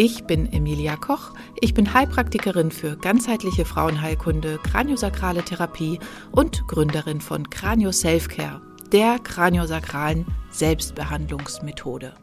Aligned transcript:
Ich 0.00 0.26
bin 0.26 0.52
Emilia 0.52 0.94
Koch. 0.94 1.32
Ich 1.60 1.74
bin 1.74 1.92
Heilpraktikerin 1.92 2.70
für 2.70 2.96
ganzheitliche 2.96 3.64
Frauenheilkunde, 3.64 4.60
kraniosakrale 4.62 5.42
Therapie 5.42 5.98
und 6.30 6.68
Gründerin 6.68 7.20
von 7.20 7.50
Kranio 7.50 7.90
Selfcare, 7.90 8.60
der 8.92 9.18
kraniosakralen 9.18 10.24
Selbstbehandlungsmethode. 10.52 12.14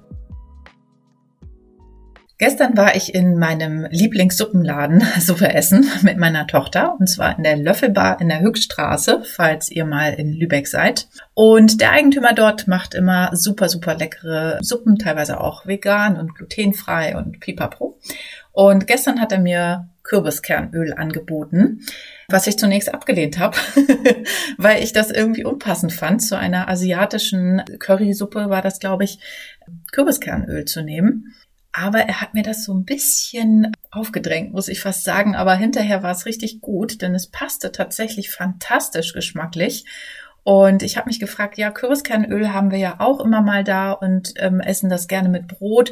Gestern 2.38 2.76
war 2.76 2.98
ich 2.98 3.16
in 3.16 3.38
meinem 3.38 3.88
Lieblingssuppenladen 3.90 5.02
Suppe 5.20 5.54
essen 5.54 5.90
mit 6.02 6.18
meiner 6.18 6.48
Tochter 6.48 6.96
und 7.00 7.08
zwar 7.08 7.38
in 7.38 7.44
der 7.44 7.56
Löffelbar 7.56 8.20
in 8.20 8.28
der 8.28 8.42
Höchststraße, 8.42 9.24
falls 9.24 9.72
ihr 9.72 9.86
mal 9.86 10.14
in 10.14 10.34
Lübeck 10.34 10.68
seid. 10.68 11.08
Und 11.34 11.80
der 11.80 11.92
Eigentümer 11.92 12.34
dort 12.34 12.68
macht 12.68 12.94
immer 12.94 13.30
super, 13.34 13.70
super 13.70 13.96
leckere 13.96 14.60
Suppen, 14.62 14.98
teilweise 14.98 15.40
auch 15.40 15.66
vegan 15.66 16.18
und 16.18 16.36
glutenfrei 16.36 17.16
und 17.16 17.40
pipapo. 17.40 18.00
Und 18.52 18.86
gestern 18.86 19.22
hat 19.22 19.32
er 19.32 19.40
mir 19.40 19.90
Kürbiskernöl 20.04 20.94
angeboten, 20.94 21.82
was 22.28 22.48
ich 22.48 22.58
zunächst 22.58 22.94
abgelehnt 22.94 23.40
habe, 23.40 23.58
weil 24.58 24.84
ich 24.84 24.94
das 24.94 25.10
irgendwie 25.10 25.44
unpassend 25.44 25.94
fand, 25.94 26.22
zu 26.22 26.38
einer 26.38 26.70
asiatischen 26.70 27.64
Currysuppe 27.80 28.50
war 28.50 28.62
das, 28.62 28.80
glaube 28.80 29.04
ich, 29.04 29.20
Kürbiskernöl 29.92 30.66
zu 30.66 30.84
nehmen. 30.84 31.34
Aber 31.78 32.00
er 32.00 32.22
hat 32.22 32.34
mir 32.34 32.44
das 32.44 32.64
so 32.64 32.74
ein 32.74 32.86
bisschen 32.86 33.74
aufgedrängt, 33.92 34.54
muss 34.54 34.70
ich 34.70 34.80
fast 34.80 35.04
sagen. 35.04 35.36
Aber 35.36 35.56
hinterher 35.56 36.04
war 36.04 36.12
es 36.12 36.26
richtig 36.26 36.62
gut, 36.62 37.02
denn 37.02 37.14
es 37.14 37.28
passte 37.28 37.74
tatsächlich 37.74 38.30
fantastisch 38.32 39.12
geschmacklich. 39.12 39.84
Und 40.44 40.84
ich 40.84 40.96
habe 40.96 41.08
mich 41.08 41.20
gefragt, 41.20 41.58
ja, 41.58 41.72
Kürbiskernöl 41.72 42.54
haben 42.54 42.72
wir 42.72 42.78
ja 42.78 42.96
auch 43.00 43.20
immer 43.20 43.42
mal 43.42 43.66
da 43.66 43.92
und 43.92 44.36
ähm, 44.38 44.62
essen 44.62 44.90
das 44.90 45.10
gerne 45.10 45.28
mit 45.28 45.50
Brot. 45.50 45.92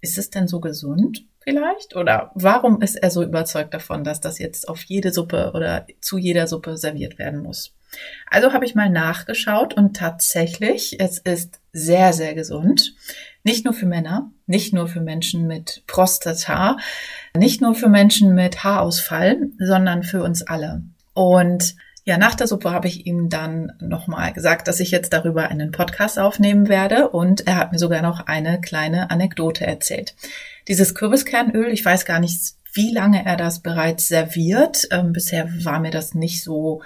Ist 0.00 0.18
es 0.18 0.30
denn 0.30 0.48
so 0.48 0.58
gesund 0.58 1.24
vielleicht? 1.38 1.94
Oder 1.94 2.32
warum 2.34 2.82
ist 2.82 2.96
er 2.96 3.12
so 3.12 3.22
überzeugt 3.22 3.72
davon, 3.72 4.02
dass 4.02 4.20
das 4.20 4.40
jetzt 4.40 4.68
auf 4.68 4.82
jede 4.82 5.12
Suppe 5.12 5.52
oder 5.54 5.86
zu 6.00 6.18
jeder 6.18 6.48
Suppe 6.48 6.76
serviert 6.76 7.18
werden 7.18 7.40
muss? 7.40 7.76
Also 8.28 8.52
habe 8.52 8.64
ich 8.64 8.74
mal 8.74 8.90
nachgeschaut 8.90 9.74
und 9.74 9.96
tatsächlich, 9.96 10.98
es 11.00 11.18
ist 11.18 11.60
sehr, 11.72 12.12
sehr 12.12 12.34
gesund. 12.34 12.94
Nicht 13.42 13.64
nur 13.64 13.72
für 13.72 13.86
Männer, 13.86 14.30
nicht 14.46 14.74
nur 14.74 14.86
für 14.86 15.00
Menschen 15.00 15.46
mit 15.46 15.82
Prostata, 15.86 16.76
nicht 17.36 17.60
nur 17.60 17.74
für 17.74 17.88
Menschen 17.88 18.34
mit 18.34 18.64
Haarausfall, 18.64 19.48
sondern 19.58 20.02
für 20.02 20.22
uns 20.22 20.42
alle. 20.42 20.82
Und 21.14 21.74
ja, 22.04 22.18
nach 22.18 22.34
der 22.34 22.46
Suppe 22.46 22.70
habe 22.70 22.88
ich 22.88 23.06
ihm 23.06 23.28
dann 23.28 23.72
nochmal 23.80 24.32
gesagt, 24.32 24.68
dass 24.68 24.80
ich 24.80 24.90
jetzt 24.90 25.12
darüber 25.12 25.48
einen 25.48 25.70
Podcast 25.70 26.18
aufnehmen 26.18 26.68
werde 26.68 27.08
und 27.10 27.46
er 27.46 27.56
hat 27.56 27.72
mir 27.72 27.78
sogar 27.78 28.02
noch 28.02 28.26
eine 28.26 28.60
kleine 28.60 29.10
Anekdote 29.10 29.66
erzählt. 29.66 30.14
Dieses 30.68 30.94
Kürbiskernöl, 30.94 31.68
ich 31.68 31.84
weiß 31.84 32.04
gar 32.04 32.20
nicht, 32.20 32.54
wie 32.72 32.92
lange 32.92 33.24
er 33.24 33.36
das 33.36 33.60
bereits 33.60 34.08
serviert. 34.08 34.88
Ähm, 34.90 35.12
bisher 35.12 35.48
war 35.64 35.80
mir 35.80 35.90
das 35.90 36.14
nicht 36.14 36.42
so 36.42 36.82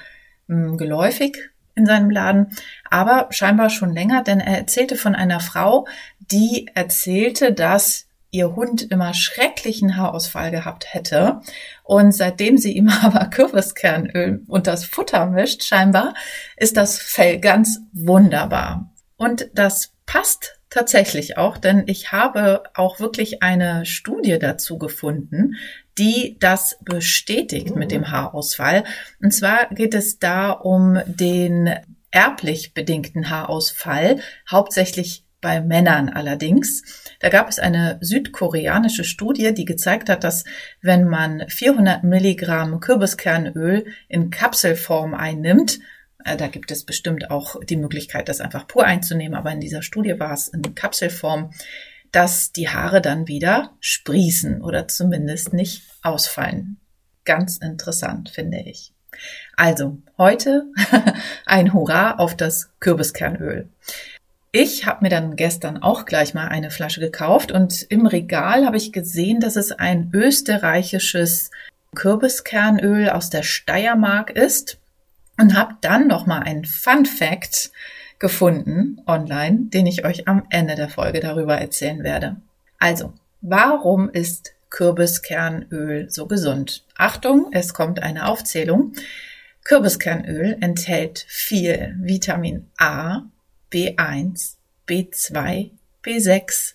ähm, 0.49 0.77
geläufig 0.77 1.51
in 1.75 1.87
seinem 1.87 2.11
Laden, 2.11 2.57
aber 2.91 3.29
scheinbar 3.31 3.71
schon 3.71 3.93
länger, 3.93 4.23
denn 4.23 4.41
er 4.41 4.59
erzählte 4.59 4.97
von 4.97 5.15
einer 5.15 5.41
Frau, 5.41 5.87
die 6.19 6.71
erzählte, 6.75 7.53
dass 7.53 8.07
ihr 8.35 8.57
Hund 8.57 8.83
immer 8.91 9.15
schrecklichen 9.15 9.97
Haarausfall 9.97 10.51
gehabt 10.51 10.93
hätte. 10.93 11.41
Und 11.85 12.13
seitdem 12.13 12.59
sie 12.59 12.73
ihm 12.73 12.89
aber 13.03 13.27
Kürbiskernöl 13.27 14.43
und 14.49 14.67
das 14.67 14.85
Futter 14.85 15.27
mischt, 15.27 15.63
scheinbar, 15.63 16.15
ist 16.57 16.77
das 16.77 16.99
Fell 16.99 17.39
ganz 17.39 17.81
wunderbar. 17.93 18.93
Und 19.17 19.49
das 19.55 19.93
passt 20.05 20.59
tatsächlich 20.69 21.39
auch, 21.39 21.57
denn 21.57 21.85
ich 21.87 22.11
habe 22.11 22.65
auch 22.75 22.99
wirklich 22.99 23.43
eine 23.45 23.87
Studie 23.87 24.39
dazu 24.41 24.77
gefunden, 24.77 25.55
die 25.99 26.37
das 26.41 26.79
bestätigt 26.85 27.77
mit 27.77 27.91
dem 27.91 28.11
Haarausfall. 28.11 28.85
Und 29.23 29.33
zwar 29.33 29.69
geht 29.71 29.95
es 29.95 30.19
da 30.19 30.51
um 30.51 30.99
den 31.07 31.71
erblich 32.11 32.75
bedingten 32.75 33.31
Haarausfall, 33.31 34.21
hauptsächlich 34.51 35.25
bei 35.41 35.61
Männern 35.61 36.09
allerdings. 36.09 36.83
Da 37.21 37.29
gab 37.29 37.51
es 37.51 37.59
eine 37.59 37.99
südkoreanische 38.01 39.05
Studie, 39.05 39.53
die 39.53 39.67
gezeigt 39.67 40.09
hat, 40.09 40.25
dass 40.25 40.45
wenn 40.81 41.07
man 41.07 41.45
400 41.49 42.03
Milligramm 42.03 42.81
Kürbiskernöl 42.81 43.85
in 44.09 44.31
Kapselform 44.31 45.13
einnimmt, 45.13 45.81
äh, 46.25 46.39
da 46.39 46.47
gibt 46.47 46.71
es 46.71 46.85
bestimmt 46.85 47.31
auch 47.31 47.63
die 47.63 47.77
Möglichkeit, 47.77 48.31
das 48.31 48.41
einfach 48.41 48.67
pur 48.67 48.85
einzunehmen, 48.85 49.37
aber 49.37 49.53
in 49.53 49.61
dieser 49.61 49.83
Studie 49.83 50.19
war 50.19 50.33
es 50.33 50.49
in 50.49 50.75
Kapselform, 50.75 51.51
dass 52.15 52.53
die 52.53 52.69
Haare 52.69 53.01
dann 53.01 53.27
wieder 53.27 53.73
sprießen 53.81 54.63
oder 54.63 54.87
zumindest 54.87 55.53
nicht 55.53 55.83
ausfallen. 56.03 56.79
Ganz 57.25 57.57
interessant, 57.57 58.29
finde 58.29 58.61
ich. 58.61 58.93
Also, 59.57 59.99
heute 60.17 60.65
ein 61.47 61.73
Hurra 61.73 62.17
auf 62.17 62.37
das 62.37 62.71
Kürbiskernöl. 62.79 63.69
Ich 64.53 64.87
habe 64.87 65.01
mir 65.03 65.09
dann 65.09 65.35
gestern 65.35 65.83
auch 65.83 66.05
gleich 66.05 66.35
mal 66.35 66.47
eine 66.47 66.71
Flasche 66.71 67.01
gekauft 67.01 67.51
und 67.51 67.83
im 67.89 68.07
Regal 68.07 68.65
habe 68.65 68.77
ich 68.77 68.93
gesehen, 68.93 69.41
dass 69.41 69.57
es 69.57 69.73
ein 69.73 70.11
österreichisches 70.13 71.51
Kürbiskernöl 71.97 73.11
aus 73.11 73.31
der 73.31 73.43
Steiermark 73.43 74.31
ist 74.31 74.79
und 75.39 75.59
habe 75.59 75.75
dann 75.81 76.07
noch 76.07 76.27
mal 76.27 76.41
einen 76.41 76.65
Fun 76.65 77.07
Fact 77.07 77.73
gefunden 78.19 79.01
online, 79.07 79.67
den 79.69 79.87
ich 79.87 80.05
euch 80.05 80.29
am 80.29 80.45
Ende 80.51 80.75
der 80.75 80.89
Folge 80.89 81.21
darüber 81.21 81.57
erzählen 81.57 82.03
werde. 82.03 82.37
Also, 82.79 83.13
warum 83.41 84.11
ist 84.11 84.55
Kürbiskernöl 84.71 86.11
so 86.11 86.27
gesund? 86.27 86.85
Achtung, 86.97 87.49
es 87.53 87.75
kommt 87.75 88.03
eine 88.03 88.27
Aufzählung. 88.27 88.93
Kürbiskernöl 89.65 90.57
enthält 90.61 91.25
viel 91.29 91.97
Vitamin 92.01 92.67
A, 92.77 93.23
B1, 93.73 94.57
B2, 94.89 95.71
B6, 96.05 96.75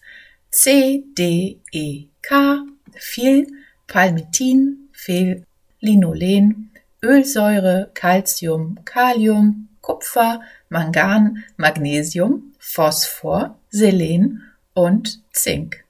C, 0.52 1.04
D, 1.18 1.60
E, 1.72 2.06
K, 2.22 2.66
viel 2.96 3.48
Palmitin, 3.88 4.90
viel 4.92 5.46
Linolen, 5.80 6.72
Ölsäure, 7.04 7.92
Calcium, 7.94 8.84
Kalium, 8.86 9.70
Kupfer, 9.82 10.42
Mangan, 10.70 11.44
Magnesium, 11.58 12.54
Phosphor, 12.60 13.58
Selen 13.70 14.44
und 14.74 15.20
Zink. 15.34 15.84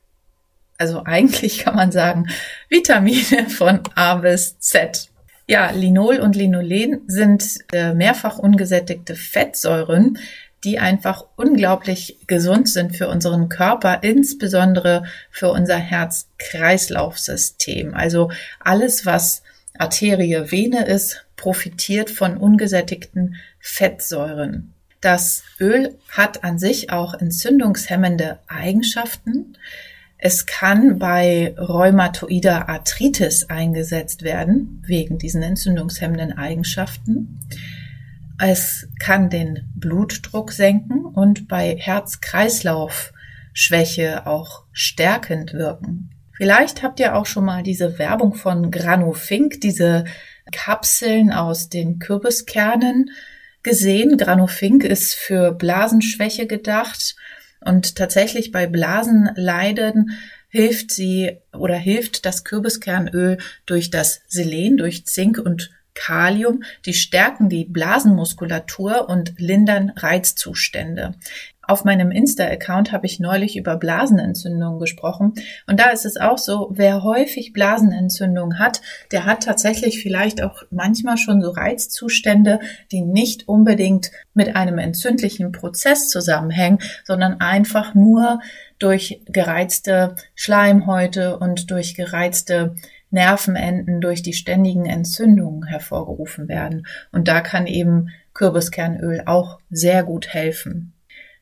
Also 0.78 1.04
eigentlich 1.06 1.60
kann 1.60 1.76
man 1.76 1.92
sagen 1.92 2.28
Vitamine 2.70 3.50
von 3.50 3.82
A 3.96 4.16
bis 4.16 4.58
Z. 4.60 5.10
Ja, 5.48 5.72
Linol 5.72 6.20
und 6.20 6.36
Linolen 6.36 7.02
sind 7.08 7.58
äh, 7.74 7.94
mehrfach 7.94 8.38
ungesättigte 8.38 9.16
Fettsäuren, 9.16 10.20
die 10.64 10.80
einfach 10.80 11.26
unglaublich 11.36 12.20
gesund 12.28 12.70
sind 12.70 12.96
für 12.96 13.08
unseren 13.08 13.50
Körper, 13.50 14.04
insbesondere 14.04 15.06
für 15.32 15.50
unser 15.50 15.78
Herz-Kreislauf-System. 15.78 17.96
Also 17.96 18.30
alles, 18.60 19.08
was 19.08 19.42
Arterie, 19.78 20.52
Vene 20.52 20.85
ist, 20.85 21.25
profitiert 21.35 22.10
von 22.10 22.38
ungesättigten 22.38 23.36
Fettsäuren. 23.60 24.74
Das 25.01 25.44
Öl 25.60 25.98
hat 26.10 26.44
an 26.44 26.60
sich 26.60 26.92
auch 26.92 27.13
entzündungshemmende 27.13 28.39
Eigenschaften. 28.48 29.57
Es 30.18 30.45
kann 30.45 31.00
bei 31.00 31.56
rheumatoider 31.57 32.68
Arthritis 32.68 33.50
eingesetzt 33.50 34.24
werden, 34.24 34.83
wegen 34.86 35.18
diesen 35.18 35.42
entzündungshemmenden 35.42 36.38
Eigenschaften. 36.38 37.39
Es 38.38 38.89
kann 39.00 39.30
den 39.30 39.69
Blutdruck 39.75 40.51
senken 40.51 41.06
und 41.06 41.48
bei 41.48 41.77
Herz-Kreislauf-Schwäche 41.77 44.27
auch 44.27 44.65
stärkend 44.74 45.54
wirken. 45.54 46.10
Vielleicht 46.39 46.83
habt 46.83 47.01
ihr 47.01 47.18
auch 47.18 47.25
schon 47.25 47.44
mal 47.44 47.63
diese 47.63 48.00
Werbung 48.00 48.33
von 48.33 48.71
Granofink, 48.71 49.59
diese 49.59 50.06
Kapseln 50.53 51.33
aus 51.33 51.68
den 51.68 52.00
Kürbiskernen 52.00 53.12
gesehen. 53.62 54.18
Granofink 54.18 54.86
ist 54.86 55.15
für 55.15 55.51
Blasenschwäche 55.51 56.47
gedacht 56.47 57.18
und 57.59 57.97
tatsächlich 57.97 58.53
bei 58.53 58.68
Blasenleiden 58.68 60.18
hilft 60.47 60.91
sie 60.91 61.39
oder 61.51 61.75
hilft 61.75 62.25
das 62.25 62.45
Kürbiskernöl 62.45 63.39
durch 63.65 63.89
das 63.89 64.21
Selen, 64.30 64.77
durch 64.77 65.06
Zink 65.06 65.39
und 65.39 65.71
Kalium, 65.94 66.63
die 66.86 66.94
stärken 66.94 67.50
die 67.50 67.65
Blasenmuskulatur 67.65 69.09
und 69.09 69.33
lindern 69.38 69.91
Reizzustände. 69.95 71.15
Auf 71.69 71.86
meinem 71.86 72.09
Insta-Account 72.09 72.91
habe 72.91 73.06
ich 73.06 73.19
neulich 73.19 73.56
über 73.56 73.77
Blasenentzündungen 73.77 74.80
gesprochen. 74.80 75.33
Und 75.68 75.80
da 75.80 75.91
ist 75.91 76.03
es 76.03 76.18
auch 76.18 76.39
so, 76.39 76.71
wer 76.71 77.03
häufig 77.03 77.53
Blasenentzündungen 77.53 78.57
hat, 78.57 78.81
der 79.12 79.25
hat 79.25 79.44
tatsächlich 79.44 80.01
vielleicht 80.01 80.41
auch 80.41 80.63
manchmal 80.71 81.18
schon 81.18 81.44
so 81.44 81.51
Reizzustände, 81.51 82.59
die 82.91 83.01
nicht 83.01 83.47
unbedingt 83.47 84.09
mit 84.33 84.56
einem 84.56 84.80
entzündlichen 84.80 85.51
Prozess 85.51 86.09
zusammenhängen, 86.09 86.80
sondern 87.06 87.39
einfach 87.39 87.94
nur 87.94 88.39
durch 88.80 89.21
gereizte 89.27 90.15
Schleimhäute 90.33 91.38
und 91.38 91.69
durch 91.69 91.94
gereizte 91.94 92.77
Nervenenden 93.12 94.02
durch 94.02 94.22
die 94.22 94.34
ständigen 94.34 94.86
Entzündungen 94.86 95.66
hervorgerufen 95.66 96.48
werden. 96.48 96.86
Und 97.12 97.28
da 97.28 97.42
kann 97.42 97.68
eben 97.68 98.10
Kürbiskernöl 98.34 99.24
auch 99.26 99.60
sehr 99.70 100.04
gut 100.04 100.30
helfen. 100.30 100.94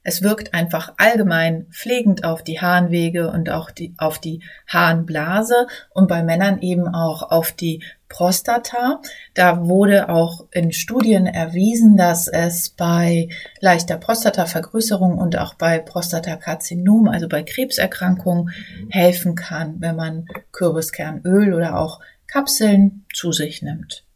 Es 0.09 0.21
wirkt 0.21 0.54
einfach 0.54 0.94
allgemein 0.95 1.65
pflegend 1.69 2.24
auf 2.24 2.42
die 2.42 2.62
Harnwege 2.62 3.30
und 3.30 3.50
auch 3.50 3.71
die, 3.71 3.94
auf 3.98 4.19
die 4.19 4.42
Harnblase 4.65 5.68
und 5.89 6.07
bei 6.07 6.24
Männern 6.24 6.62
eben 6.62 6.88
auch 6.88 7.30
auf 7.30 7.51
die 7.51 7.83
Prostata. 8.07 9.01
Da 9.33 9.68
wurde 9.68 10.07
auch 10.07 10.45
in 10.51 10.71
Studien 10.71 11.25
erwiesen, 11.25 11.98
dass 11.98 12.30
es 12.30 12.69
bei 12.69 13.27
leichter 13.59 13.98
Prostatavergrößerung 13.98 15.18
und 15.18 15.38
auch 15.38 15.56
bei 15.56 15.77
Prostatakarzinom, 15.77 17.09
also 17.09 17.27
bei 17.27 17.44
Krebserkrankungen, 17.44 18.51
helfen 18.89 19.36
kann, 19.36 19.81
wenn 19.81 19.98
man 19.98 20.25
Kürbiskernöl 20.54 21.54
oder 21.54 21.77
auch 21.77 22.00
Kapseln 22.27 23.04
zu 23.13 23.33
sich 23.33 23.62
nimmt. 23.62 24.06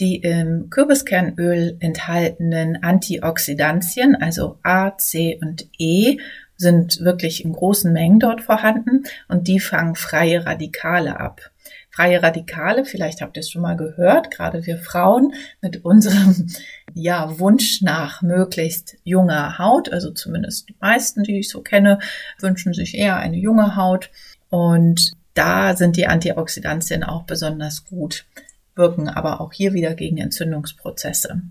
Die 0.00 0.16
im 0.16 0.70
Kürbiskernöl 0.70 1.76
enthaltenen 1.80 2.82
Antioxidantien, 2.82 4.16
also 4.16 4.58
A, 4.62 4.96
C 4.96 5.38
und 5.42 5.68
E, 5.78 6.16
sind 6.56 7.00
wirklich 7.00 7.44
in 7.44 7.52
großen 7.52 7.92
Mengen 7.92 8.18
dort 8.18 8.40
vorhanden 8.40 9.04
und 9.28 9.46
die 9.46 9.60
fangen 9.60 9.94
freie 9.94 10.44
Radikale 10.44 11.20
ab. 11.20 11.50
Freie 11.90 12.22
Radikale, 12.22 12.84
vielleicht 12.84 13.20
habt 13.20 13.36
ihr 13.36 13.40
es 13.40 13.50
schon 13.50 13.62
mal 13.62 13.76
gehört, 13.76 14.30
gerade 14.30 14.64
wir 14.64 14.78
Frauen 14.78 15.34
mit 15.60 15.84
unserem 15.84 16.46
ja, 16.94 17.38
Wunsch 17.38 17.82
nach 17.82 18.22
möglichst 18.22 18.96
junger 19.04 19.58
Haut, 19.58 19.92
also 19.92 20.12
zumindest 20.12 20.68
die 20.68 20.76
meisten, 20.80 21.24
die 21.24 21.40
ich 21.40 21.50
so 21.50 21.60
kenne, 21.60 21.98
wünschen 22.38 22.72
sich 22.72 22.96
eher 22.96 23.16
eine 23.16 23.36
junge 23.36 23.76
Haut 23.76 24.10
und 24.48 25.12
da 25.34 25.76
sind 25.76 25.96
die 25.96 26.06
Antioxidantien 26.06 27.04
auch 27.04 27.24
besonders 27.24 27.84
gut 27.84 28.24
wirken 28.74 29.08
aber 29.08 29.40
auch 29.40 29.52
hier 29.52 29.72
wieder 29.72 29.94
gegen 29.94 30.18
Entzündungsprozesse. 30.18 31.42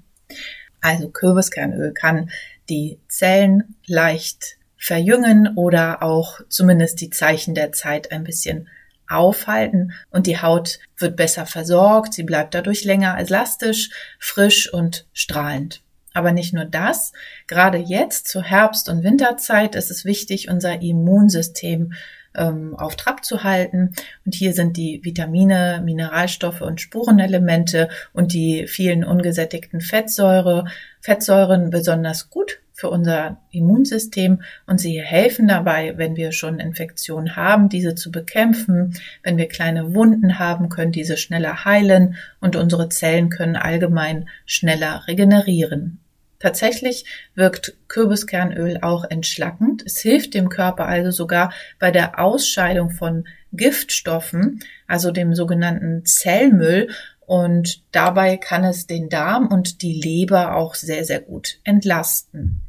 Also 0.81 1.09
Kürbiskernöl 1.09 1.93
kann 1.93 2.29
die 2.69 2.99
Zellen 3.07 3.75
leicht 3.85 4.57
verjüngen 4.77 5.55
oder 5.55 6.01
auch 6.01 6.39
zumindest 6.47 7.01
die 7.01 7.09
Zeichen 7.09 7.53
der 7.53 7.71
Zeit 7.71 8.11
ein 8.11 8.23
bisschen 8.23 8.69
aufhalten 9.09 9.93
und 10.11 10.27
die 10.27 10.41
Haut 10.41 10.79
wird 10.97 11.15
besser 11.17 11.45
versorgt, 11.45 12.13
sie 12.13 12.23
bleibt 12.23 12.53
dadurch 12.53 12.83
länger 12.83 13.17
elastisch, 13.17 13.89
frisch 14.19 14.71
und 14.71 15.07
strahlend. 15.13 15.81
Aber 16.19 16.33
nicht 16.33 16.53
nur 16.53 16.65
das, 16.65 17.13
gerade 17.47 17.77
jetzt 17.77 18.27
zur 18.27 18.43
Herbst- 18.43 18.89
und 18.89 19.05
Winterzeit 19.05 19.73
ist 19.73 19.89
es 19.89 20.03
wichtig, 20.03 20.49
unser 20.49 20.81
Immunsystem 20.81 21.93
ähm, 22.35 22.75
auf 22.75 22.97
Trab 22.97 23.23
zu 23.23 23.45
halten. 23.45 23.93
Und 24.25 24.35
hier 24.35 24.51
sind 24.51 24.75
die 24.75 24.99
Vitamine, 25.01 25.81
Mineralstoffe 25.81 26.59
und 26.59 26.81
Spurenelemente 26.81 27.87
und 28.11 28.33
die 28.33 28.67
vielen 28.67 29.05
ungesättigten 29.05 29.79
Fettsäure, 29.79 30.65
Fettsäuren 30.99 31.69
besonders 31.69 32.29
gut 32.29 32.59
für 32.73 32.89
unser 32.89 33.37
Immunsystem 33.51 34.41
und 34.65 34.79
sie 34.79 35.01
helfen 35.01 35.47
dabei, 35.49 35.97
wenn 35.97 36.15
wir 36.15 36.31
schon 36.31 36.59
Infektionen 36.59 37.35
haben, 37.35 37.67
diese 37.67 37.93
zu 37.93 38.09
bekämpfen. 38.09 38.93
Wenn 39.21 39.37
wir 39.37 39.49
kleine 39.49 39.93
Wunden 39.93 40.39
haben, 40.39 40.69
können 40.69 40.93
diese 40.93 41.17
schneller 41.17 41.65
heilen 41.65 42.15
und 42.39 42.55
unsere 42.55 42.87
Zellen 42.87 43.29
können 43.29 43.57
allgemein 43.57 44.29
schneller 44.45 45.03
regenerieren. 45.07 45.99
Tatsächlich 46.39 47.05
wirkt 47.35 47.75
Kürbiskernöl 47.89 48.79
auch 48.81 49.03
entschlackend. 49.03 49.83
Es 49.85 49.99
hilft 49.99 50.33
dem 50.33 50.47
Körper 50.49 50.87
also 50.87 51.11
sogar 51.11 51.51
bei 51.79 51.91
der 51.91 52.17
Ausscheidung 52.17 52.91
von 52.91 53.27
Giftstoffen, 53.51 54.63
also 54.87 55.11
dem 55.11 55.35
sogenannten 55.35 56.05
Zellmüll. 56.05 56.89
Und 57.25 57.83
dabei 57.91 58.37
kann 58.37 58.63
es 58.63 58.87
den 58.87 59.09
Darm 59.09 59.47
und 59.47 59.81
die 59.81 59.93
Leber 60.01 60.55
auch 60.55 60.75
sehr, 60.75 61.03
sehr 61.03 61.19
gut 61.19 61.59
entlasten. 61.63 62.61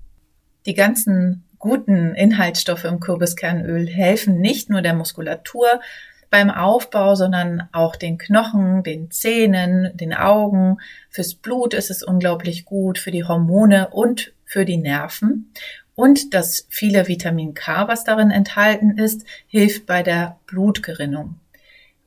Die 0.67 0.75
ganzen 0.75 1.45
guten 1.59 2.15
Inhaltsstoffe 2.15 2.85
im 2.85 3.01
Kürbiskernöl 3.01 3.87
helfen 3.87 4.41
nicht 4.41 4.69
nur 4.69 4.83
der 4.83 4.95
Muskulatur, 4.95 5.81
beim 6.31 6.51
Aufbau, 6.51 7.17
sondern 7.17 7.69
auch 7.73 7.97
den 7.97 8.17
Knochen, 8.17 8.83
den 8.83 9.11
Zähnen, 9.11 9.91
den 9.97 10.15
Augen. 10.15 10.79
Fürs 11.11 11.35
Blut 11.35 11.75
ist 11.75 11.91
es 11.91 12.03
unglaublich 12.03 12.65
gut, 12.65 12.99
für 12.99 13.11
die 13.11 13.25
Hormone 13.25 13.89
und 13.89 14.33
für 14.45 14.65
die 14.65 14.77
Nerven. 14.79 15.53
Und 15.95 16.33
das 16.33 16.67
viele 16.71 17.09
Vitamin 17.09 17.53
K, 17.55 17.89
was 17.89 18.05
darin 18.05 18.31
enthalten 18.31 18.97
ist, 18.97 19.27
hilft 19.49 19.87
bei 19.87 20.03
der 20.03 20.39
Blutgerinnung. 20.47 21.35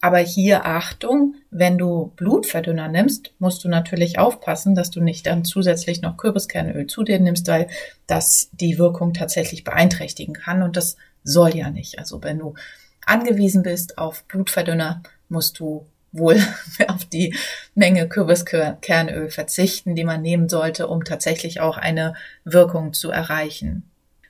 Aber 0.01 0.17
hier 0.17 0.65
Achtung, 0.65 1.35
wenn 1.49 1.77
du 1.77 2.11
Blutverdünner 2.17 2.89
nimmst, 2.89 3.33
musst 3.39 3.63
du 3.63 3.69
natürlich 3.69 4.19
aufpassen, 4.19 4.75
dass 4.75 4.91
du 4.91 4.99
nicht 4.99 5.27
dann 5.27 5.45
zusätzlich 5.45 6.01
noch 6.01 6.17
Kürbiskernöl 6.17 6.87
zu 6.87 7.03
dir 7.03 7.19
nimmst, 7.19 7.47
weil 7.47 7.67
das 8.05 8.49
die 8.51 8.77
Wirkung 8.77 9.13
tatsächlich 9.13 9.63
beeinträchtigen 9.63 10.33
kann 10.33 10.61
und 10.61 10.75
das 10.75 10.97
soll 11.23 11.55
ja 11.55 11.69
nicht. 11.69 11.99
Also 11.99 12.21
wenn 12.21 12.39
du 12.39 12.55
angewiesen 13.05 13.63
bist 13.63 13.97
auf 13.97 14.23
Blutverdünner, 14.25 15.03
musst 15.29 15.59
du 15.59 15.85
wohl 16.11 16.39
auf 16.87 17.05
die 17.05 17.35
Menge 17.75 18.07
Kürbiskernöl 18.07 19.29
verzichten, 19.29 19.95
die 19.95 20.03
man 20.03 20.21
nehmen 20.21 20.49
sollte, 20.49 20.87
um 20.87 21.03
tatsächlich 21.03 21.59
auch 21.59 21.77
eine 21.77 22.15
Wirkung 22.45 22.93
zu 22.93 23.11
erreichen. 23.11 23.83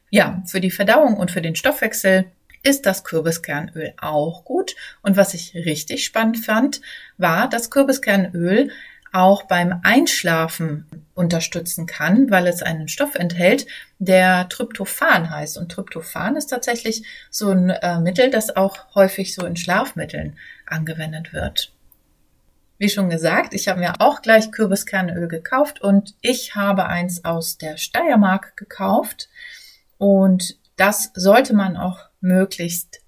Ja, 0.10 0.44
für 0.46 0.62
die 0.62 0.72
Verdauung 0.72 1.18
und 1.18 1.32
für 1.32 1.42
den 1.42 1.56
Stoffwechsel 1.56 2.26
ist 2.64 2.86
das 2.86 3.04
Kürbiskernöl 3.04 3.94
auch 4.00 4.46
gut. 4.46 4.76
Und 5.02 5.18
was 5.18 5.34
ich 5.34 5.54
richtig 5.54 6.06
spannend 6.06 6.38
fand, 6.44 6.82
war, 7.18 7.50
dass 7.50 7.70
Kürbiskernöl 7.70 8.72
auch 9.14 9.44
beim 9.44 9.80
Einschlafen 9.84 10.88
unterstützen 11.14 11.86
kann, 11.86 12.32
weil 12.32 12.48
es 12.48 12.64
einen 12.64 12.88
Stoff 12.88 13.16
enthält, 13.16 13.68
der 14.00 14.50
Tryptophan 14.50 15.30
heißt. 15.30 15.58
Und 15.58 15.72
Tryptophan 15.72 16.36
ist 16.36 16.48
tatsächlich 16.48 17.06
so 17.30 17.52
ein 17.52 17.70
äh, 17.70 18.00
Mittel, 18.00 18.32
das 18.32 18.56
auch 18.56 18.94
häufig 18.96 19.36
so 19.36 19.46
in 19.46 19.56
Schlafmitteln 19.56 20.38
angewendet 20.66 21.32
wird. 21.32 21.72
Wie 22.80 22.90
schon 22.90 23.10
gesagt, 23.10 23.54
ich 23.54 23.68
habe 23.68 23.80
mir 23.80 24.02
auch 24.02 24.24
gleich 24.24 24.52
Kürbiskernöl 24.52 25.28
gekauft 25.28 25.80
und 25.80 26.16
ich 26.22 26.56
habe 26.56 26.88
eins 26.88 27.24
aus 27.24 27.60
der 27.60 27.78
Steiermark 27.78 28.58
gekauft. 28.58 29.30
Und 30.00 30.58
das 30.76 31.12
sollte 31.14 31.54
man 31.54 31.78
auch 31.78 32.00
möglichst 32.20 33.02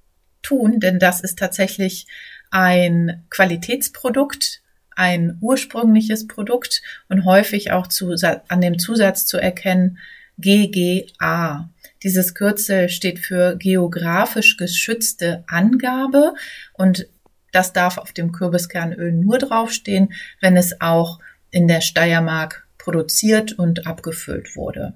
tun, 0.44 0.80
denn 0.80 1.00
das 1.00 1.20
ist 1.20 1.40
tatsächlich 1.40 2.06
ein 2.52 3.26
Qualitätsprodukt, 3.32 4.62
ein 4.96 5.38
ursprüngliches 5.42 6.28
Produkt 6.28 6.82
und 7.10 7.26
häufig 7.26 7.72
auch 7.72 7.88
zu, 7.88 8.16
an 8.48 8.62
dem 8.62 8.80
Zusatz 8.80 9.26
zu 9.26 9.38
erkennen 9.38 9.98
GGA. 10.38 11.70
Dieses 12.04 12.36
Kürzel 12.36 12.90
steht 12.90 13.20
für 13.20 13.56
geografisch 13.58 14.58
geschützte 14.58 15.44
Angabe 15.48 16.34
und 16.74 17.08
das 17.52 17.72
darf 17.72 17.98
auf 17.98 18.12
dem 18.12 18.32
Kürbiskernöl 18.32 19.14
nur 19.14 19.38
draufstehen, 19.38 20.14
wenn 20.42 20.58
es 20.58 20.82
auch 20.82 21.20
in 21.52 21.68
der 21.68 21.82
Steiermark 21.82 22.68
produziert 22.78 23.54
und 23.54 23.88
abgefüllt 23.88 24.56
wurde. 24.56 24.94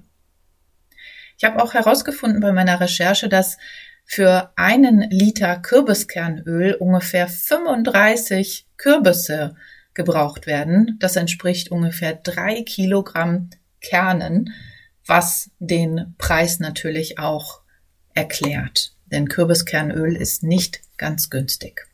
Ich 1.38 1.44
habe 1.44 1.62
auch 1.62 1.72
herausgefunden 1.72 2.40
bei 2.40 2.52
meiner 2.52 2.80
Recherche, 2.80 3.30
dass 3.30 3.56
für 4.04 4.52
einen 4.56 5.00
Liter 5.08 5.56
Kürbiskernöl 5.56 6.74
ungefähr 6.74 7.28
35 7.28 8.66
Kürbisse 8.76 9.56
gebraucht 9.94 10.46
werden. 10.46 10.96
Das 11.00 11.16
entspricht 11.16 11.70
ungefähr 11.70 12.14
drei 12.14 12.62
Kilogramm 12.62 13.50
Kernen, 13.80 14.52
was 15.06 15.50
den 15.58 16.14
Preis 16.18 16.60
natürlich 16.60 17.18
auch 17.18 17.60
erklärt. 18.14 18.94
Denn 19.06 19.28
Kürbiskernöl 19.28 20.14
ist 20.14 20.42
nicht 20.42 20.80
ganz 20.96 21.30
günstig. 21.30 21.86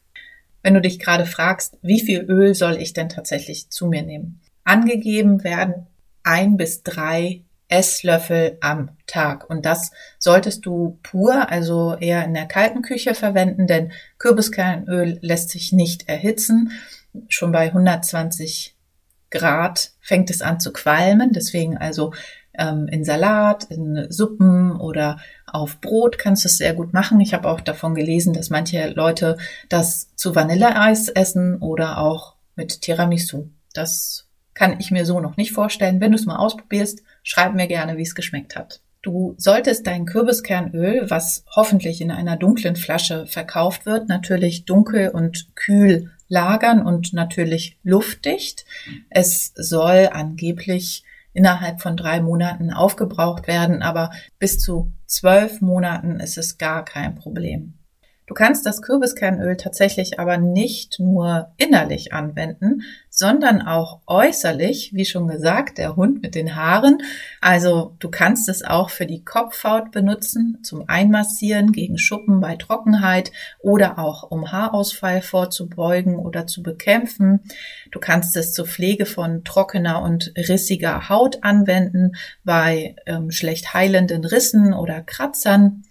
Wenn 0.63 0.75
du 0.75 0.81
dich 0.81 0.99
gerade 0.99 1.27
fragst, 1.27 1.79
wie 1.83 2.01
viel 2.01 2.21
Öl 2.29 2.55
soll 2.55 2.77
ich 2.77 2.93
denn 2.93 3.09
tatsächlich 3.09 3.71
zu 3.71 3.87
mir 3.87 4.03
nehmen? 4.03 4.41
Angegeben 4.65 5.45
werden 5.45 5.87
ein 6.25 6.57
bis 6.57 6.83
drei 6.83 7.45
Esslöffel 7.69 8.59
am 8.61 8.91
Tag. 9.07 9.49
Und 9.49 9.65
das 9.65 9.93
solltest 10.19 10.67
du 10.67 10.99
pur, 11.03 11.51
also 11.51 11.97
eher 11.97 12.25
in 12.25 12.35
der 12.35 12.47
kalten 12.47 12.83
Küche 12.83 13.15
verwenden, 13.15 13.67
denn 13.67 13.93
Kürbiskernöl 14.19 15.19
lässt 15.23 15.51
sich 15.51 15.73
nicht 15.73 16.09
erhitzen 16.09 16.73
schon 17.29 17.53
bei 17.53 17.67
120 17.67 18.77
Grad 19.31 19.93
fängt 20.01 20.31
es 20.31 20.43
an 20.43 20.61
zu 20.61 20.73
qualmen. 20.73 21.33
Deswegen 21.33 21.77
also 21.77 22.13
ähm, 22.59 22.89
in 22.89 23.05
Salat, 23.05 23.65
in 23.65 24.07
Suppen 24.11 24.73
oder 24.73 25.19
auf 25.47 25.81
Brot 25.81 26.19
kannst 26.19 26.45
du 26.45 26.49
es 26.49 26.59
sehr 26.59 26.75
gut 26.75 26.93
machen. 26.93 27.21
Ich 27.21 27.35
habe 27.35 27.49
auch 27.49 27.61
davon 27.61 27.95
gelesen, 27.95 28.33
dass 28.33 28.51
manche 28.51 28.89
Leute 28.91 29.37
das 29.69 30.15
zu 30.17 30.35
Vanilleeis 30.35 31.09
essen 31.09 31.59
oder 31.59 31.99
auch 31.99 32.35
mit 32.55 32.83
Tiramisu. 32.83 33.51
Das 33.75 34.29
kann 34.55 34.81
ich 34.81 34.91
mir 34.91 35.05
so 35.05 35.21
noch 35.21 35.37
nicht 35.37 35.53
vorstellen. 35.53 36.01
Wenn 36.01 36.13
du 36.13 36.19
es 36.19 36.27
mal 36.27 36.37
ausprobierst, 36.37 37.03
schreib 37.23 37.55
mir 37.55 37.67
gerne, 37.67 37.97
wie 37.97 38.03
es 38.03 38.15
geschmeckt 38.15 38.57
hat. 38.57 38.81
Du 39.03 39.35
solltest 39.39 39.87
dein 39.87 40.07
Kürbiskernöl, 40.07 41.11
was 41.11 41.45
hoffentlich 41.55 42.01
in 42.01 42.11
einer 42.11 42.37
dunklen 42.37 42.75
Flasche 42.75 43.27
verkauft 43.27 43.87
wird, 43.87 44.09
natürlich 44.09 44.65
dunkel 44.65 45.11
und 45.11 45.55
kühl 45.55 46.11
lagern 46.29 46.85
und 46.85 47.13
natürlich 47.13 47.79
luftdicht. 47.83 48.65
Es 49.11 49.53
soll 49.57 50.11
angeblich 50.13 51.05
innerhalb 51.33 51.83
von 51.83 51.97
drei 51.97 52.21
Monaten 52.21 52.73
aufgebraucht 52.73 53.47
werden, 53.47 53.83
aber 53.83 54.11
bis 54.39 54.59
zu 54.59 54.93
zwölf 55.07 55.61
Monaten 55.61 56.19
ist 56.19 56.39
es 56.39 56.59
gar 56.59 56.85
kein 56.85 57.15
Problem. 57.15 57.75
Du 58.27 58.35
kannst 58.35 58.67
das 58.67 58.83
Kürbiskernöl 58.83 59.57
tatsächlich 59.57 60.19
aber 60.19 60.37
nicht 60.37 60.99
nur 60.99 61.53
innerlich 61.59 62.13
anwenden, 62.13 62.83
sondern 63.09 63.63
auch 63.63 64.01
äußerlich, 64.07 64.91
wie 64.93 65.05
schon 65.05 65.29
gesagt, 65.29 65.79
der 65.79 65.95
Hund 65.95 66.23
mit 66.23 66.35
den 66.35 66.57
Haaren. 66.57 66.99
Also 67.41 67.95
du 68.01 68.11
kannst 68.11 68.49
es 68.49 68.65
auch 68.65 68.91
für 68.91 69.07
die 69.07 69.25
Kopfhaut 69.25 69.93
benutzen, 69.93 70.59
zum 70.63 70.89
Einmassieren 70.89 71.71
gegen 71.71 71.99
Schuppen 71.99 72.41
bei 72.41 72.57
Trockenheit 72.57 73.31
oder 73.61 73.99
auch 73.99 74.25
um 74.25 74.51
Haarausfall 74.51 75.23
vorzubeugen 75.23 76.17
oder 76.17 76.49
zu 76.49 76.65
bekämpfen. 76.65 77.41
Du 77.93 78.01
kannst 78.01 78.37
es 78.37 78.53
zur 78.53 78.67
Pflege 78.67 79.07
von 79.07 79.45
trockener 79.45 80.03
und 80.03 80.33
rissiger 80.37 81.09
Haut 81.09 81.45
anwenden, 81.45 82.17
bei 82.43 82.97
ähm, 83.07 83.31
schlecht 83.31 83.73
heilenden 83.73 84.25
Rissen 84.25 84.75
oder 84.75 85.01
Kratzern 85.01 85.85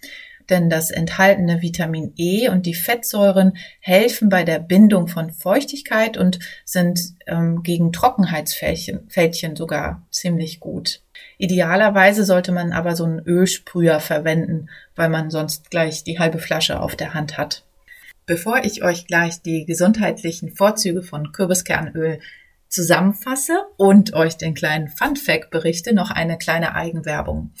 denn 0.48 0.70
das 0.70 0.90
enthaltene 0.90 1.62
Vitamin 1.62 2.12
E 2.16 2.48
und 2.48 2.66
die 2.66 2.74
Fettsäuren 2.74 3.56
helfen 3.80 4.28
bei 4.28 4.44
der 4.44 4.58
Bindung 4.58 5.08
von 5.08 5.30
Feuchtigkeit 5.30 6.16
und 6.16 6.38
sind 6.64 7.14
ähm, 7.26 7.62
gegen 7.62 7.92
Trockenheitsfältchen 7.92 9.56
sogar 9.56 10.06
ziemlich 10.10 10.60
gut. 10.60 11.02
Idealerweise 11.38 12.24
sollte 12.24 12.52
man 12.52 12.72
aber 12.72 12.96
so 12.96 13.04
einen 13.04 13.20
Ölsprüher 13.20 14.00
verwenden, 14.00 14.68
weil 14.94 15.08
man 15.08 15.30
sonst 15.30 15.70
gleich 15.70 16.04
die 16.04 16.18
halbe 16.18 16.38
Flasche 16.38 16.80
auf 16.80 16.96
der 16.96 17.14
Hand 17.14 17.36
hat. 17.36 17.64
Bevor 18.26 18.64
ich 18.64 18.82
euch 18.82 19.06
gleich 19.06 19.42
die 19.42 19.64
gesundheitlichen 19.64 20.50
Vorzüge 20.50 21.02
von 21.02 21.32
Kürbiskernöl 21.32 22.18
zusammenfasse 22.68 23.64
und 23.76 24.14
euch 24.14 24.36
den 24.36 24.54
kleinen 24.54 24.88
Fun 24.88 25.16
Fact 25.16 25.50
berichte, 25.50 25.94
noch 25.94 26.10
eine 26.10 26.36
kleine 26.36 26.74
Eigenwerbung. 26.74 27.52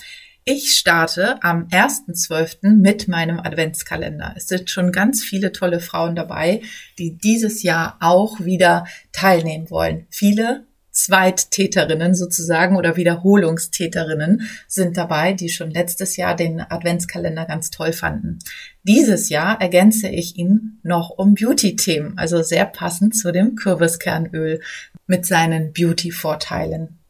Ich 0.48 0.76
starte 0.76 1.42
am 1.42 1.66
1.12. 1.66 2.76
mit 2.76 3.08
meinem 3.08 3.40
Adventskalender. 3.40 4.34
Es 4.36 4.46
sind 4.46 4.70
schon 4.70 4.92
ganz 4.92 5.24
viele 5.24 5.50
tolle 5.50 5.80
Frauen 5.80 6.14
dabei, 6.14 6.62
die 7.00 7.18
dieses 7.18 7.64
Jahr 7.64 7.96
auch 7.98 8.38
wieder 8.38 8.86
teilnehmen 9.10 9.70
wollen. 9.70 10.06
Viele 10.08 10.64
Zweittäterinnen 10.92 12.14
sozusagen 12.14 12.76
oder 12.76 12.96
Wiederholungstäterinnen 12.96 14.48
sind 14.68 14.96
dabei, 14.96 15.32
die 15.32 15.48
schon 15.48 15.72
letztes 15.72 16.16
Jahr 16.16 16.36
den 16.36 16.60
Adventskalender 16.60 17.44
ganz 17.46 17.72
toll 17.72 17.92
fanden. 17.92 18.38
Dieses 18.84 19.28
Jahr 19.30 19.60
ergänze 19.60 20.06
ich 20.06 20.36
ihn 20.36 20.78
noch 20.84 21.10
um 21.10 21.34
Beauty-Themen, 21.34 22.18
also 22.18 22.44
sehr 22.44 22.66
passend 22.66 23.16
zu 23.16 23.32
dem 23.32 23.56
Kürbiskernöl 23.56 24.60
mit 25.08 25.26
seinen 25.26 25.72
Beauty-Vorteilen. 25.72 27.00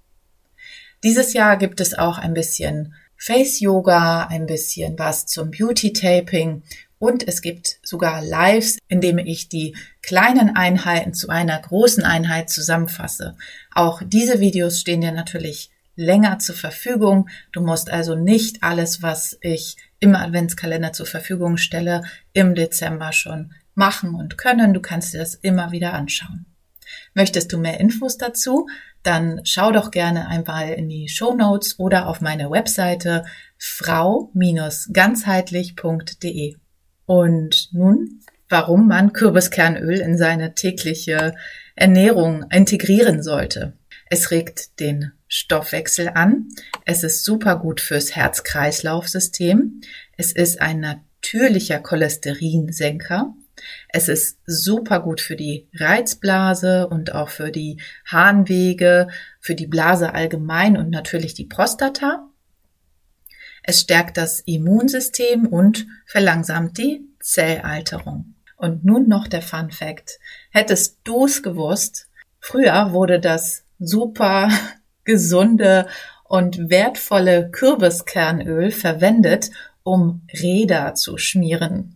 Dieses 1.05 1.35
Jahr 1.35 1.59
gibt 1.59 1.83
es 1.83 1.93
auch 1.93 2.17
ein 2.17 2.33
bisschen 2.33 2.95
Face 3.19 3.61
Yoga, 3.61 4.27
ein 4.27 4.47
bisschen 4.47 4.99
was 4.99 5.27
zum 5.27 5.51
Beauty 5.51 5.93
Taping 5.93 6.63
und 6.99 7.27
es 7.29 7.43
gibt 7.43 7.79
sogar 7.83 8.23
Lives, 8.23 8.79
in 8.89 9.01
dem 9.01 9.19
ich 9.19 9.49
die 9.49 9.77
kleinen 10.03 10.57
Einheiten 10.57 11.13
zu 11.13 11.29
einer 11.29 11.59
großen 11.61 12.05
Einheit 12.05 12.49
zusammenfasse. 12.49 13.37
Auch 13.75 14.03
diese 14.05 14.41
Videos 14.41 14.81
stehen 14.81 15.03
dir 15.03 15.13
natürlich 15.13 15.71
länger 15.95 16.39
zur 16.39 16.55
Verfügung. 16.55 17.29
Du 17.53 17.61
musst 17.61 17.91
also 17.91 18.15
nicht 18.15 18.63
alles, 18.63 19.03
was 19.03 19.39
ich 19.41 19.77
im 20.01 20.15
Adventskalender 20.15 20.93
zur 20.93 21.07
Verfügung 21.07 21.57
stelle, 21.57 22.03
im 22.33 22.55
Dezember 22.55 23.13
schon 23.13 23.53
machen 23.75 24.15
und 24.15 24.39
können. 24.39 24.75
Du 24.75 24.81
kannst 24.81 25.15
dir 25.15 25.19
das 25.19 25.35
immer 25.35 25.73
wieder 25.73 25.93
anschauen. 25.93 26.47
Möchtest 27.15 27.53
du 27.53 27.59
mehr 27.59 27.81
Infos 27.81 28.17
dazu? 28.17 28.69
Dann 29.03 29.41
schau 29.45 29.73
doch 29.73 29.91
gerne 29.91 30.29
einmal 30.29 30.73
in 30.73 30.89
die 30.89 31.09
Show 31.09 31.35
Notes 31.35 31.79
oder 31.79 32.09
auf 32.09 32.21
meine 32.21 32.51
Webseite 32.51 33.25
frau-ganzheitlich.de. 33.59 36.57
Und 37.07 37.69
nun, 37.73 38.21
warum 38.49 38.89
man 38.89 39.13
Kürbiskernöl 39.13 40.01
in 40.01 40.19
seine 40.19 40.55
tägliche 40.55 41.35
Ernährung 41.75 42.45
integrieren 42.51 43.23
sollte. 43.23 43.75
Es 44.09 44.31
regt 44.31 44.81
den 44.81 45.13
Stoffwechsel 45.29 46.11
an. 46.15 46.49
Es 46.85 47.03
ist 47.03 47.25
super 47.25 47.59
gut 47.59 47.81
fürs 47.81 48.15
Herz-Kreislauf-System. 48.15 49.81
Es 50.17 50.33
ist 50.33 50.61
ein 50.61 50.81
natürlicher 50.81 51.81
Cholesterinsenker. 51.81 53.35
Es 53.89 54.09
ist 54.09 54.39
super 54.47 55.01
gut 55.01 55.21
für 55.21 55.37
die 55.37 55.69
Reizblase 55.75 56.89
und 56.89 57.15
auch 57.15 57.31
für 57.31 57.51
die 57.51 57.81
Harnwege, 58.05 59.09
für 59.41 59.55
die 59.55 59.67
Blase 59.67 60.15
allgemein 60.15 60.77
und 60.77 60.91
natürlich 60.91 61.35
die 61.35 61.47
Prostata. 61.47 62.29
Es 63.63 63.81
stärkt 63.81 64.17
das 64.17 64.41
Immunsystem 64.41 65.47
und 65.47 65.87
verlangsamt 66.07 66.79
die 66.79 67.09
Zellalterung. 67.21 68.35
Und 68.57 68.85
nun 68.85 69.09
noch 69.09 69.27
der 69.27 69.43
Fun 69.43 69.71
Fact. 69.71 70.19
Hättest 70.51 71.01
du 71.05 71.27
es 71.27 71.43
gewusst, 71.43 72.09
früher 72.39 72.93
wurde 72.93 73.21
das 73.21 73.65
super 73.79 74.49
gesunde 75.05 75.89
und 76.25 76.71
wertvolle 76.71 77.51
Kürbiskernöl 77.51 78.71
verwendet, 78.71 79.51
um 79.83 80.27
Räder 80.33 80.95
zu 80.95 81.19
schmieren. 81.19 81.96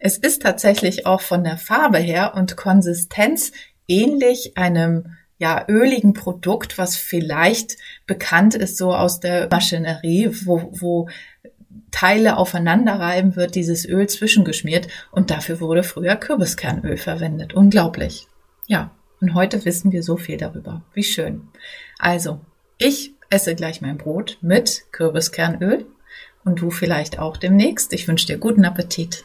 Es 0.00 0.16
ist 0.16 0.42
tatsächlich 0.42 1.06
auch 1.06 1.20
von 1.20 1.44
der 1.44 1.58
Farbe 1.58 1.98
her 1.98 2.32
und 2.34 2.56
Konsistenz 2.56 3.52
ähnlich 3.86 4.56
einem 4.56 5.16
ja 5.38 5.64
öligen 5.68 6.14
Produkt, 6.14 6.78
was 6.78 6.96
vielleicht 6.96 7.76
bekannt 8.06 8.54
ist 8.54 8.78
so 8.78 8.94
aus 8.94 9.20
der 9.20 9.48
Maschinerie, 9.50 10.30
wo, 10.44 10.70
wo 10.72 11.08
Teile 11.90 12.38
aufeinander 12.38 12.98
reiben 12.98 13.36
wird 13.36 13.54
dieses 13.54 13.86
Öl 13.86 14.08
zwischengeschmiert 14.08 14.88
und 15.12 15.30
dafür 15.30 15.60
wurde 15.60 15.82
früher 15.82 16.16
Kürbiskernöl 16.16 16.96
verwendet. 16.96 17.52
Unglaublich. 17.52 18.26
Ja, 18.66 18.90
und 19.20 19.34
heute 19.34 19.64
wissen 19.66 19.92
wir 19.92 20.02
so 20.02 20.16
viel 20.16 20.38
darüber. 20.38 20.82
Wie 20.94 21.04
schön. 21.04 21.48
Also, 21.98 22.40
ich 22.78 23.12
esse 23.28 23.54
gleich 23.54 23.82
mein 23.82 23.98
Brot 23.98 24.38
mit 24.40 24.84
Kürbiskernöl 24.92 25.84
und 26.44 26.60
du 26.62 26.70
vielleicht 26.70 27.18
auch 27.18 27.36
demnächst. 27.36 27.92
Ich 27.92 28.08
wünsche 28.08 28.26
dir 28.26 28.38
guten 28.38 28.64
Appetit. 28.64 29.24